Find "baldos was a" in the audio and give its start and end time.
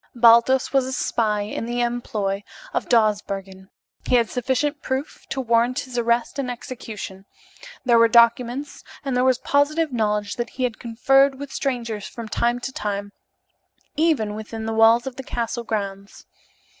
0.15-0.91